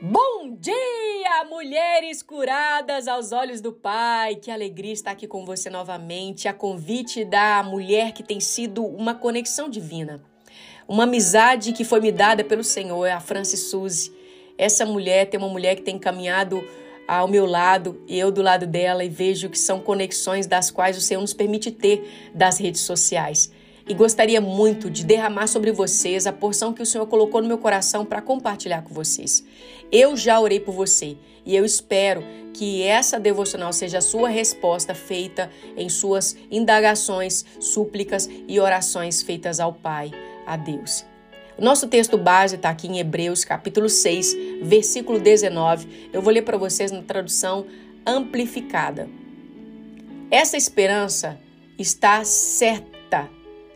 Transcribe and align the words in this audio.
Bom 0.00 0.54
dia, 0.60 1.44
mulheres 1.50 2.22
curadas 2.22 3.08
aos 3.08 3.32
olhos 3.32 3.60
do 3.60 3.72
Pai. 3.72 4.36
Que 4.36 4.48
alegria 4.48 4.92
estar 4.92 5.10
aqui 5.10 5.26
com 5.26 5.44
você 5.44 5.68
novamente. 5.68 6.46
A 6.46 6.52
convite 6.54 7.24
da 7.24 7.64
mulher 7.64 8.12
que 8.12 8.22
tem 8.22 8.38
sido 8.38 8.86
uma 8.86 9.12
conexão 9.12 9.68
divina. 9.68 10.22
Uma 10.86 11.02
amizade 11.02 11.72
que 11.72 11.84
foi 11.84 11.98
me 11.98 12.12
dada 12.12 12.44
pelo 12.44 12.62
Senhor, 12.62 13.06
a 13.06 13.18
Francis 13.18 13.70
Suzy. 13.70 14.12
Essa 14.56 14.86
mulher 14.86 15.26
tem 15.26 15.36
uma 15.36 15.48
mulher 15.48 15.74
que 15.74 15.82
tem 15.82 15.98
caminhado 15.98 16.62
ao 17.08 17.26
meu 17.26 17.44
lado, 17.44 18.00
eu 18.08 18.30
do 18.30 18.40
lado 18.40 18.68
dela, 18.68 19.02
e 19.04 19.08
vejo 19.08 19.48
que 19.48 19.58
são 19.58 19.80
conexões 19.80 20.46
das 20.46 20.70
quais 20.70 20.96
o 20.96 21.00
Senhor 21.00 21.20
nos 21.20 21.34
permite 21.34 21.72
ter 21.72 22.30
das 22.32 22.60
redes 22.60 22.82
sociais 22.82 23.50
e 23.88 23.94
gostaria 23.94 24.40
muito 24.40 24.90
de 24.90 25.04
derramar 25.04 25.46
sobre 25.46 25.72
vocês 25.72 26.26
a 26.26 26.32
porção 26.32 26.74
que 26.74 26.82
o 26.82 26.86
Senhor 26.86 27.06
colocou 27.06 27.40
no 27.40 27.48
meu 27.48 27.56
coração 27.56 28.04
para 28.04 28.20
compartilhar 28.20 28.82
com 28.82 28.92
vocês. 28.92 29.42
Eu 29.90 30.14
já 30.14 30.38
orei 30.38 30.60
por 30.60 30.72
você 30.72 31.16
e 31.46 31.56
eu 31.56 31.64
espero 31.64 32.22
que 32.52 32.82
essa 32.82 33.18
devocional 33.18 33.72
seja 33.72 33.98
a 33.98 34.02
sua 34.02 34.28
resposta 34.28 34.94
feita 34.94 35.50
em 35.76 35.88
suas 35.88 36.36
indagações, 36.50 37.44
súplicas 37.58 38.28
e 38.46 38.60
orações 38.60 39.22
feitas 39.22 39.58
ao 39.58 39.72
Pai, 39.72 40.10
a 40.46 40.56
Deus. 40.56 41.06
O 41.56 41.64
nosso 41.64 41.88
texto 41.88 42.18
base 42.18 42.56
está 42.56 42.68
aqui 42.68 42.86
em 42.86 42.98
Hebreus, 42.98 43.44
capítulo 43.44 43.88
6, 43.88 44.36
versículo 44.62 45.18
19. 45.18 46.10
Eu 46.12 46.20
vou 46.20 46.32
ler 46.32 46.42
para 46.42 46.58
vocês 46.58 46.92
na 46.92 47.02
tradução 47.02 47.66
amplificada. 48.06 49.08
Essa 50.30 50.56
esperança 50.58 51.40
está 51.78 52.22
certa 52.22 52.97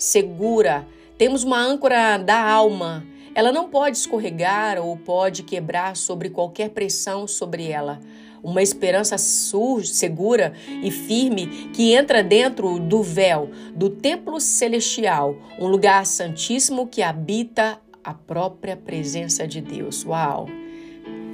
segura. 0.02 0.84
Temos 1.16 1.44
uma 1.44 1.60
âncora 1.60 2.16
da 2.16 2.42
alma. 2.42 3.06
Ela 3.36 3.52
não 3.52 3.68
pode 3.68 3.96
escorregar 3.96 4.84
ou 4.84 4.96
pode 4.96 5.44
quebrar 5.44 5.96
sobre 5.96 6.28
qualquer 6.28 6.70
pressão 6.70 7.28
sobre 7.28 7.68
ela. 7.68 8.00
Uma 8.42 8.60
esperança 8.60 9.16
segura 9.16 10.54
e 10.82 10.90
firme 10.90 11.70
que 11.72 11.94
entra 11.94 12.20
dentro 12.20 12.80
do 12.80 13.00
véu 13.00 13.50
do 13.76 13.88
templo 13.88 14.40
celestial, 14.40 15.36
um 15.56 15.68
lugar 15.68 16.04
santíssimo 16.04 16.88
que 16.88 17.00
habita 17.00 17.78
a 18.02 18.12
própria 18.12 18.76
presença 18.76 19.46
de 19.46 19.60
Deus. 19.60 20.04
Uau! 20.04 20.48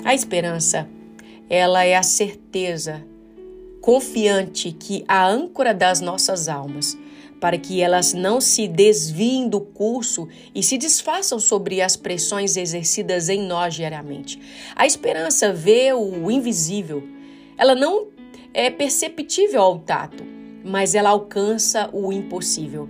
A 0.04 0.14
esperança, 0.14 0.86
ela 1.48 1.84
é 1.84 1.96
a 1.96 2.02
certeza 2.02 3.02
confiante 3.80 4.72
que 4.72 5.02
a 5.08 5.26
âncora 5.26 5.72
das 5.72 6.02
nossas 6.02 6.50
almas 6.50 6.94
para 7.40 7.58
que 7.58 7.80
elas 7.80 8.12
não 8.12 8.40
se 8.40 8.66
desviem 8.66 9.48
do 9.48 9.60
curso 9.60 10.28
e 10.54 10.62
se 10.62 10.76
desfaçam 10.76 11.38
sobre 11.38 11.80
as 11.80 11.96
pressões 11.96 12.56
exercidas 12.56 13.28
em 13.28 13.46
nós 13.46 13.74
diariamente. 13.74 14.40
A 14.74 14.86
esperança 14.86 15.52
vê 15.52 15.92
o 15.92 16.30
invisível. 16.30 17.02
Ela 17.56 17.74
não 17.74 18.08
é 18.52 18.70
perceptível 18.70 19.60
ao 19.60 19.78
tato, 19.78 20.24
mas 20.64 20.94
ela 20.94 21.10
alcança 21.10 21.88
o 21.92 22.12
impossível. 22.12 22.88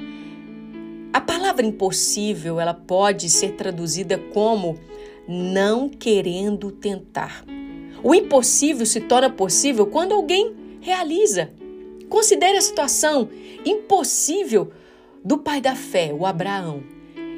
A 1.12 1.20
palavra 1.20 1.64
impossível, 1.64 2.60
ela 2.60 2.74
pode 2.74 3.30
ser 3.30 3.52
traduzida 3.52 4.18
como 4.32 4.78
não 5.26 5.88
querendo 5.88 6.70
tentar. 6.70 7.44
O 8.02 8.14
impossível 8.14 8.86
se 8.86 9.00
torna 9.00 9.28
possível 9.28 9.86
quando 9.86 10.12
alguém 10.12 10.54
realiza. 10.80 11.50
Considere 12.08 12.58
a 12.58 12.62
situação 12.62 13.28
impossível 13.64 14.72
do 15.24 15.38
pai 15.38 15.60
da 15.60 15.74
fé, 15.74 16.12
o 16.12 16.24
Abraão. 16.24 16.82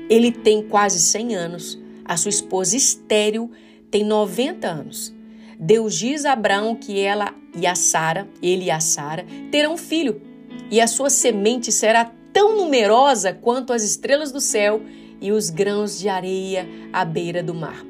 Ele 0.08 0.30
tem 0.30 0.62
quase 0.62 1.00
100 1.00 1.34
anos, 1.34 1.78
a 2.04 2.16
sua 2.16 2.30
esposa 2.30 2.76
estéril 2.76 3.50
tem 3.90 4.04
90 4.04 4.68
anos. 4.68 5.14
Deus 5.58 5.94
diz 5.94 6.24
a 6.24 6.32
Abraão 6.32 6.74
que 6.74 6.98
ela 6.98 7.34
e 7.56 7.66
a 7.66 7.74
Sara, 7.74 8.28
ele 8.42 8.64
e 8.64 8.70
a 8.70 8.80
Sara, 8.80 9.26
terão 9.50 9.74
um 9.74 9.76
filho, 9.76 10.22
e 10.70 10.80
a 10.80 10.86
sua 10.86 11.10
semente 11.10 11.72
será 11.72 12.12
tão 12.32 12.56
numerosa 12.56 13.32
quanto 13.32 13.72
as 13.72 13.82
estrelas 13.82 14.30
do 14.30 14.40
céu 14.40 14.80
e 15.20 15.32
os 15.32 15.50
grãos 15.50 15.98
de 15.98 16.08
areia 16.08 16.66
à 16.92 17.04
beira 17.04 17.42
do 17.42 17.54
mar. 17.54 17.84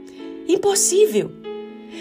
Impossível! 0.48 1.30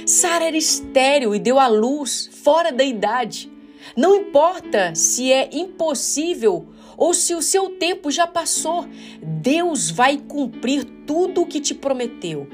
Sara 0.05 0.45
era 0.45 0.57
estéril 0.57 1.35
e 1.35 1.39
deu 1.39 1.59
à 1.59 1.67
luz 1.67 2.29
fora 2.43 2.71
da 2.71 2.83
idade. 2.83 3.51
Não 3.95 4.15
importa 4.15 4.93
se 4.95 5.31
é 5.31 5.49
impossível 5.51 6.67
ou 6.97 7.13
se 7.13 7.33
o 7.33 7.41
seu 7.41 7.69
tempo 7.77 8.11
já 8.11 8.27
passou, 8.27 8.85
Deus 9.21 9.89
vai 9.89 10.17
cumprir 10.17 10.83
tudo 11.05 11.41
o 11.41 11.45
que 11.45 11.61
te 11.61 11.73
prometeu. 11.73 12.47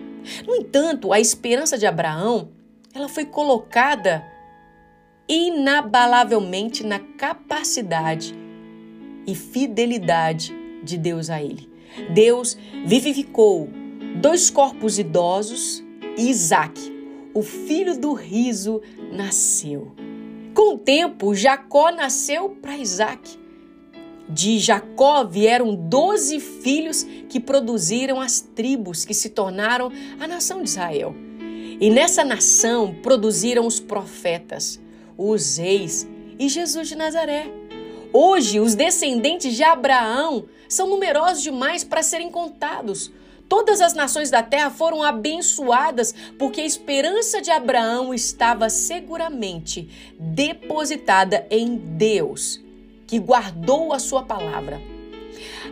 No 0.45 0.55
entanto, 0.55 1.11
a 1.11 1.19
esperança 1.19 1.77
de 1.77 1.85
Abraão, 1.85 2.49
ela 2.93 3.09
foi 3.09 3.25
colocada 3.25 4.23
inabalavelmente 5.27 6.85
na 6.85 6.99
capacidade 6.99 8.35
e 9.25 9.33
fidelidade 9.33 10.53
de 10.83 10.97
Deus 10.97 11.29
a 11.29 11.41
ele. 11.41 11.69
Deus 12.13 12.57
vivificou 12.85 13.69
dois 14.21 14.49
corpos 14.49 14.99
idosos 14.99 15.83
e 16.17 16.29
Isaac, 16.29 16.79
o 17.33 17.41
filho 17.41 17.99
do 17.99 18.13
riso, 18.13 18.81
nasceu. 19.11 20.04
Com 20.55 20.75
o 20.75 20.77
tempo, 20.77 21.35
Jacó 21.35 21.91
nasceu 21.91 22.51
para 22.61 22.77
Isaac. 22.77 23.37
De 24.29 24.57
Jacó 24.57 25.25
vieram 25.25 25.75
doze 25.75 26.39
filhos 26.39 27.03
que 27.27 27.41
produziram 27.41 28.21
as 28.21 28.39
tribos 28.39 29.03
que 29.03 29.13
se 29.13 29.31
tornaram 29.31 29.91
a 30.17 30.25
nação 30.25 30.63
de 30.63 30.69
Israel. 30.69 31.13
E 31.81 31.89
nessa 31.89 32.23
nação 32.23 32.95
produziram 33.03 33.67
os 33.67 33.81
profetas, 33.81 34.79
os 35.17 35.57
reis 35.57 36.07
e 36.39 36.47
Jesus 36.47 36.87
de 36.87 36.95
Nazaré. 36.95 37.51
Hoje, 38.13 38.61
os 38.61 38.75
descendentes 38.75 39.57
de 39.57 39.63
Abraão 39.63 40.45
são 40.69 40.87
numerosos 40.87 41.43
demais 41.43 41.83
para 41.83 42.01
serem 42.01 42.29
contados. 42.29 43.11
Todas 43.47 43.79
as 43.79 43.93
nações 43.93 44.31
da 44.31 44.41
terra 44.41 44.71
foram 44.71 45.03
abençoadas 45.03 46.13
porque 46.37 46.61
a 46.61 46.65
esperança 46.65 47.41
de 47.41 47.51
Abraão 47.51 48.13
estava 48.13 48.69
seguramente 48.69 49.87
depositada 50.19 51.45
em 51.49 51.75
Deus, 51.75 52.59
que 53.05 53.19
guardou 53.19 53.93
a 53.93 53.99
sua 53.99 54.23
palavra. 54.23 54.81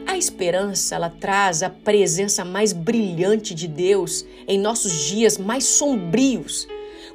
A 0.05 0.17
esperança, 0.17 0.95
ela 0.95 1.09
traz 1.09 1.63
a 1.63 1.69
presença 1.69 2.45
mais 2.45 2.73
brilhante 2.73 3.55
de 3.55 3.67
Deus 3.67 4.25
em 4.47 4.59
nossos 4.59 4.91
dias 5.05 5.37
mais 5.37 5.63
sombrios. 5.63 6.67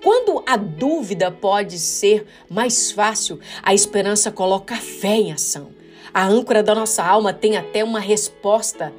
Quando 0.03 0.43
a 0.47 0.57
dúvida 0.57 1.31
pode 1.31 1.79
ser 1.79 2.27
mais 2.49 2.91
fácil, 2.91 3.39
a 3.63 3.75
esperança 3.75 4.33
coloca 4.33 4.75
a 4.75 4.81
fé 4.81 5.17
em 5.17 5.33
ação. 5.33 5.71
A 6.13 6.27
âncora 6.27 6.63
da 6.63 6.75
nossa 6.75 7.05
alma 7.05 7.33
tem 7.33 7.57
até 7.57 7.85
uma 7.85 8.01
resposta 8.01 8.93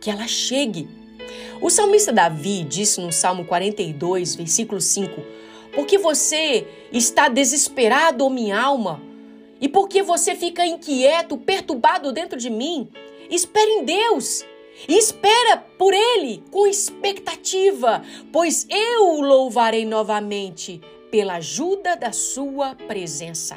que 0.00 0.10
ela 0.10 0.26
chegue. 0.26 0.88
O 1.60 1.70
salmista 1.70 2.12
Davi 2.12 2.62
disse 2.62 3.00
no 3.00 3.12
Salmo 3.12 3.44
42, 3.44 4.36
versículo 4.36 4.80
5: 4.80 5.20
Porque 5.74 5.98
você 5.98 6.66
está 6.92 7.28
desesperado, 7.28 8.24
ó 8.24 8.30
minha 8.30 8.60
alma, 8.60 9.02
e 9.60 9.68
porque 9.68 10.02
você 10.02 10.34
fica 10.34 10.64
inquieto, 10.64 11.36
perturbado 11.36 12.12
dentro 12.12 12.38
de 12.38 12.48
mim, 12.48 12.88
espere 13.30 13.70
em 13.70 13.84
Deus. 13.84 14.44
E 14.86 14.96
espera 14.96 15.56
por 15.76 15.92
ele 15.92 16.40
com 16.52 16.64
expectativa, 16.64 18.00
pois 18.32 18.64
eu 18.70 19.08
o 19.08 19.20
louvarei 19.20 19.84
novamente 19.84 20.80
pela 21.10 21.34
ajuda 21.34 21.96
da 21.96 22.12
sua 22.12 22.76
presença. 22.76 23.56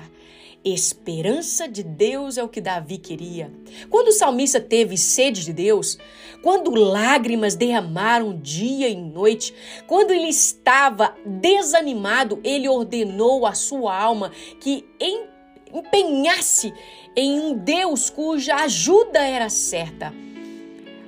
Esperança 0.64 1.68
de 1.68 1.82
Deus 1.82 2.38
é 2.38 2.44
o 2.44 2.48
que 2.48 2.62
Davi 2.62 3.00
queria. 3.00 3.52
Quando 3.90 4.10
o 4.10 4.12
salmista 4.12 4.62
teve 4.62 4.96
sede 4.96 5.44
de 5.44 5.52
Deus, 5.52 5.98
quando 6.44 6.70
lágrimas 6.76 7.56
derramaram 7.56 8.40
dia 8.40 8.88
e 8.88 8.96
noite, 8.96 9.56
quando 9.88 10.12
ele 10.12 10.28
estava 10.28 11.16
desanimado, 11.26 12.40
ele 12.44 12.70
ordenou 12.70 13.48
à 13.48 13.56
sua 13.56 14.00
alma 14.00 14.32
que 14.60 14.86
empenhasse 15.74 16.72
em 17.16 17.40
um 17.40 17.58
Deus 17.58 18.12
cuja 18.12 18.56
ajuda 18.58 19.20
era 19.20 19.50
certa. 19.50 20.14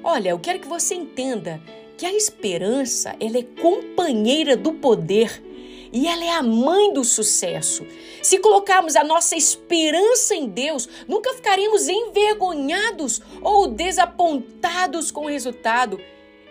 Olha, 0.04 0.30
eu 0.30 0.40
quero 0.40 0.60
que 0.60 0.68
você 0.68 0.96
entenda 0.96 1.62
que 1.96 2.08
a 2.08 2.14
esperança 2.14 3.16
ela 3.20 3.38
é 3.38 3.44
companheira 3.44 4.58
do 4.58 4.74
poder 4.74 5.53
e 5.94 6.08
ela 6.08 6.26
é 6.26 6.32
a 6.32 6.42
mãe 6.42 6.92
do 6.92 7.04
sucesso. 7.04 7.86
Se 8.22 8.40
colocarmos 8.40 8.96
a 8.96 9.04
nossa 9.04 9.36
esperança 9.36 10.34
em 10.34 10.50
Deus, 10.50 10.90
nunca 11.08 11.32
ficaremos 11.34 11.88
envergonhados 11.88 13.22
ou 13.42 13.68
desapontados 13.68 15.12
com 15.12 15.26
o 15.26 15.30
resultado. 15.30 16.02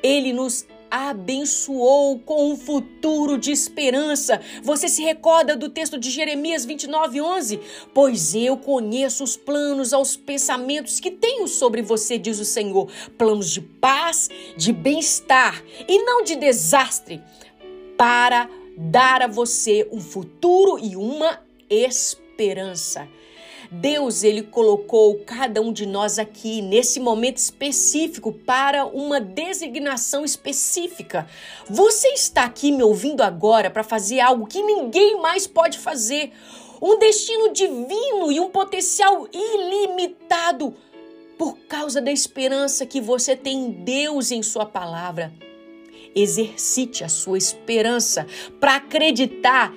Ele 0.00 0.32
nos 0.32 0.64
abençoou 0.92 2.18
com 2.18 2.52
um 2.52 2.56
futuro 2.56 3.38
de 3.38 3.50
esperança. 3.50 4.40
Você 4.62 4.88
se 4.88 5.02
recorda 5.02 5.56
do 5.56 5.70
texto 5.70 5.98
de 5.98 6.10
Jeremias 6.10 6.66
29, 6.66 7.20
11? 7.20 7.60
Pois 7.94 8.34
eu 8.34 8.58
conheço 8.58 9.24
os 9.24 9.34
planos 9.34 9.94
aos 9.94 10.16
pensamentos 10.16 11.00
que 11.00 11.10
tenho 11.10 11.48
sobre 11.48 11.80
você, 11.80 12.18
diz 12.18 12.38
o 12.38 12.44
Senhor. 12.44 12.90
Planos 13.16 13.50
de 13.50 13.62
paz, 13.62 14.28
de 14.54 14.70
bem-estar 14.70 15.64
e 15.88 15.98
não 16.04 16.22
de 16.22 16.36
desastre 16.36 17.22
para 17.96 18.48
dar 18.76 19.22
a 19.22 19.26
você 19.26 19.88
um 19.92 20.00
futuro 20.00 20.78
e 20.78 20.96
uma 20.96 21.40
esperança. 21.68 23.08
Deus, 23.70 24.22
ele 24.22 24.42
colocou 24.42 25.20
cada 25.24 25.62
um 25.62 25.72
de 25.72 25.86
nós 25.86 26.18
aqui 26.18 26.60
nesse 26.60 27.00
momento 27.00 27.38
específico 27.38 28.30
para 28.30 28.84
uma 28.84 29.18
designação 29.18 30.26
específica. 30.26 31.26
Você 31.70 32.08
está 32.08 32.44
aqui 32.44 32.70
me 32.70 32.82
ouvindo 32.82 33.22
agora 33.22 33.70
para 33.70 33.82
fazer 33.82 34.20
algo 34.20 34.46
que 34.46 34.62
ninguém 34.62 35.18
mais 35.22 35.46
pode 35.46 35.78
fazer. 35.78 36.32
Um 36.82 36.98
destino 36.98 37.50
divino 37.50 38.30
e 38.30 38.38
um 38.40 38.50
potencial 38.50 39.26
ilimitado 39.32 40.74
por 41.38 41.56
causa 41.60 41.98
da 41.98 42.12
esperança 42.12 42.84
que 42.84 43.00
você 43.00 43.34
tem 43.34 43.66
em 43.66 43.70
Deus 43.70 44.30
em 44.30 44.42
Sua 44.42 44.66
palavra. 44.66 45.32
Exercite 46.14 47.04
a 47.04 47.08
sua 47.08 47.38
esperança 47.38 48.26
para 48.60 48.76
acreditar 48.76 49.72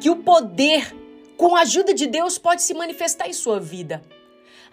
que 0.00 0.10
o 0.10 0.16
poder 0.16 0.94
com 1.38 1.54
a 1.54 1.60
ajuda 1.60 1.94
de 1.94 2.08
Deus, 2.08 2.36
pode 2.36 2.62
se 2.62 2.74
manifestar 2.74 3.28
em 3.28 3.32
sua 3.32 3.60
vida. 3.60 4.02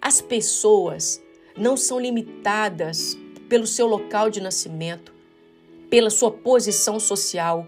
As 0.02 0.20
pessoas 0.20 1.22
não 1.56 1.78
são 1.78 2.00
limitadas 2.00 3.16
pelo 3.48 3.68
seu 3.68 3.86
local 3.86 4.32
de 4.32 4.42
nascimento, 4.42 5.14
pela 5.92 6.10
sua 6.10 6.32
posição 6.32 7.00
social 7.00 7.68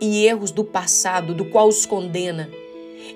e 0.00 0.26
erros 0.26 0.50
do 0.50 0.64
passado, 0.64 1.32
do 1.32 1.44
qual 1.44 1.68
os 1.68 1.86
condena. 1.86 2.50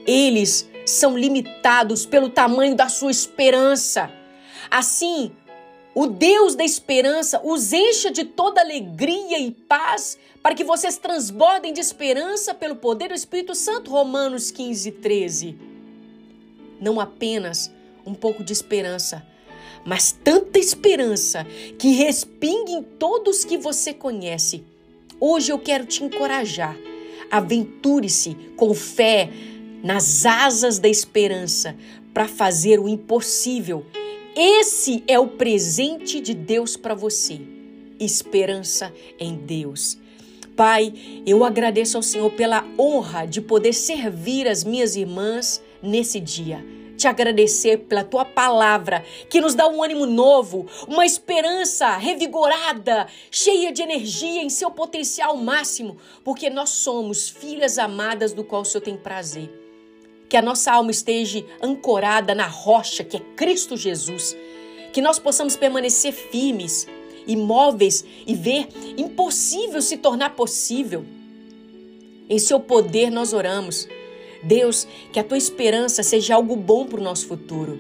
Eles 0.07 0.71
são 0.87 1.19
limitados 1.19 2.07
pelo 2.07 2.31
tamanho 2.31 2.77
da 2.77 2.89
sua 2.89 3.11
esperança. 3.11 4.09
Assim, 4.71 5.33
o 5.97 6.07
Deus 6.07 6.55
da 6.55 6.63
esperança 6.63 7.41
os 7.43 7.73
encha 7.73 8.11
de 8.11 8.23
toda 8.23 8.61
alegria 8.61 9.39
e 9.39 9.51
paz 9.51 10.19
para 10.43 10.55
que 10.55 10.63
vocês 10.63 10.99
transbordem 10.99 11.73
de 11.73 11.81
esperança 11.81 12.53
pelo 12.53 12.77
poder 12.77 13.09
do 13.09 13.15
Espírito 13.15 13.55
Santo. 13.55 13.91
Romanos 13.91 14.51
15, 14.51 14.93
13. 14.93 15.59
Não 16.79 17.01
apenas 17.01 17.73
um 18.05 18.13
pouco 18.13 18.45
de 18.45 18.53
esperança, 18.53 19.27
mas 19.87 20.13
tanta 20.13 20.59
esperança 20.59 21.47
que 21.79 21.93
respingue 21.93 22.73
em 22.73 22.83
todos 22.83 23.47
que 23.47 23.57
você 23.57 23.95
conhece. 23.95 24.63
Hoje 25.19 25.51
eu 25.51 25.59
quero 25.59 25.87
te 25.87 26.05
encorajar. 26.05 26.77
Aventure-se 27.31 28.35
com 28.55 28.75
fé 28.75 29.31
nas 29.83 30.27
asas 30.27 30.79
da 30.79 30.91
esperança 30.91 31.75
para 32.13 32.29
fazer 32.29 32.79
o 32.79 32.87
impossível 32.87 33.87
esse 34.37 35.03
é 35.09 35.19
o 35.19 35.29
presente 35.29 36.21
de 36.21 36.35
Deus 36.35 36.77
para 36.77 36.95
você. 36.95 37.41
Esperança 37.99 38.93
em 39.19 39.35
Deus. 39.35 39.99
Pai, 40.55 40.93
eu 41.27 41.43
agradeço 41.43 41.97
ao 41.97 42.03
Senhor 42.03 42.31
pela 42.33 42.63
honra 42.79 43.27
de 43.27 43.41
poder 43.41 43.73
servir 43.73 44.47
as 44.47 44.63
minhas 44.63 44.95
irmãs 44.95 45.63
nesse 45.83 46.21
dia. 46.21 46.63
Te 46.99 47.09
agradecer 47.09 47.79
pela 47.79 48.05
tua 48.05 48.27
palavra 48.27 49.03
que 49.31 49.41
nos 49.41 49.55
dá 49.55 49.67
um 49.67 49.83
ânimo 49.83 50.05
novo, 50.05 50.67
uma 50.87 51.07
esperança 51.07 51.97
revigorada, 51.97 53.07
cheia 53.31 53.73
de 53.73 53.81
energia 53.81 54.43
em 54.43 54.51
seu 54.51 54.71
potencial 54.71 55.35
máximo, 55.39 55.97
porque 56.23 56.51
nós 56.51 56.71
somos 56.71 57.29
filhas 57.31 57.79
amadas 57.79 58.35
do 58.35 58.45
qual 58.45 58.63
o 58.63 58.65
Senhor 58.67 58.83
tem 58.85 58.97
prazer 58.99 59.66
que 60.29 60.37
a 60.37 60.43
nossa 60.43 60.73
alma 60.73 60.91
esteja 60.91 61.45
ancorada 61.63 62.35
na 62.35 62.47
rocha 62.47 63.05
que 63.05 63.17
é 63.17 63.21
Cristo 63.37 63.77
Jesus, 63.77 64.37
que 64.93 65.01
nós 65.01 65.19
possamos 65.19 65.57
permanecer 65.57 66.13
firmes, 66.13 66.87
imóveis 67.27 68.05
e 68.27 68.35
ver 68.35 68.69
impossível 68.97 69.81
se 69.83 69.97
tornar 69.97 70.31
possível. 70.31 71.05
Em 72.29 72.39
seu 72.39 72.59
poder 72.59 73.11
nós 73.11 73.33
oramos. 73.33 73.89
Deus, 74.43 74.87
que 75.13 75.19
a 75.19 75.25
tua 75.25 75.39
esperança 75.39 76.03
seja 76.03 76.35
algo 76.35 76.57
bom 76.57 76.87
para 76.87 77.01
o 77.01 77.03
nosso 77.03 77.27
futuro. 77.27 77.79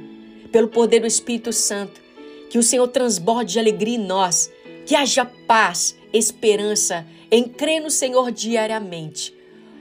Pelo 0.50 0.68
poder 0.68 1.00
do 1.00 1.06
Espírito 1.06 1.52
Santo, 1.52 2.00
que 2.48 2.58
o 2.58 2.62
Senhor 2.62 2.88
transborde 2.88 3.52
de 3.52 3.58
alegria 3.58 3.96
em 3.96 4.06
nós, 4.06 4.50
que 4.84 4.94
haja 4.94 5.24
paz, 5.24 5.96
esperança 6.12 7.06
em 7.30 7.44
crer 7.44 7.80
no 7.80 7.90
Senhor 7.90 8.30
diariamente. 8.30 9.34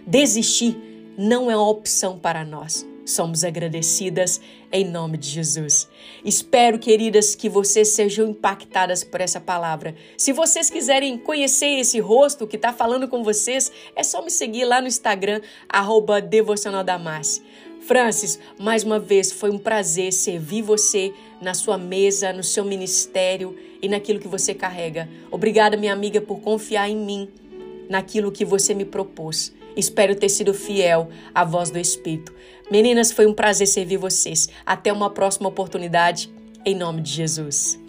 Desistir 0.06 0.76
não 1.18 1.50
é 1.50 1.56
uma 1.56 1.70
opção 1.70 2.20
para 2.20 2.44
nós. 2.44 2.86
Somos 3.06 3.44
agradecidas 3.44 4.42
em 4.72 4.84
nome 4.84 5.18
de 5.18 5.30
Jesus. 5.30 5.88
Espero, 6.24 6.80
queridas, 6.80 7.36
que 7.36 7.48
vocês 7.48 7.90
sejam 7.90 8.30
impactadas 8.30 9.04
por 9.04 9.22
essa 9.22 9.40
palavra. 9.40 9.96
Se 10.18 10.34
vocês 10.34 10.72
quiserem 10.72 11.16
conhecer 11.16 11.80
esse 11.80 12.00
rosto 12.00 12.48
que 12.48 12.56
está 12.56 12.74
falando 12.74 13.08
com 13.08 13.24
vocês, 13.24 13.72
é 13.96 14.02
só 14.02 14.24
me 14.24 14.32
seguir 14.32 14.66
lá 14.66 14.82
no 14.82 14.88
Instagram, 14.88 15.40
arroba 15.70 16.20
Devocional 16.20 16.84
Francis, 17.82 18.40
mais 18.60 18.84
uma 18.84 18.98
vez 18.98 19.32
foi 19.32 19.52
um 19.52 19.60
prazer 19.60 20.12
servir 20.12 20.64
você 20.64 21.14
na 21.40 21.54
sua 21.54 21.78
mesa, 21.78 22.34
no 22.34 22.44
seu 22.44 22.66
ministério 22.66 23.56
e 23.80 23.88
naquilo 23.88 24.20
que 24.20 24.28
você 24.28 24.56
carrega. 24.56 25.08
Obrigada, 25.30 25.78
minha 25.78 25.94
amiga, 25.94 26.20
por 26.20 26.40
confiar 26.40 26.90
em 26.90 26.98
mim, 26.98 27.30
naquilo 27.88 28.32
que 28.32 28.44
você 28.44 28.74
me 28.74 28.86
propôs. 28.86 29.54
Espero 29.76 30.16
ter 30.16 30.30
sido 30.30 30.54
fiel 30.54 31.10
à 31.34 31.44
voz 31.44 31.70
do 31.70 31.78
Espírito. 31.78 32.34
Meninas, 32.72 33.12
foi 33.12 33.26
um 33.26 33.34
prazer 33.34 33.68
servir 33.68 33.98
vocês. 33.98 34.50
Até 34.66 34.92
uma 34.92 35.10
próxima 35.10 35.50
oportunidade, 35.50 36.32
em 36.66 36.76
nome 36.76 37.02
de 37.02 37.12
Jesus. 37.12 37.80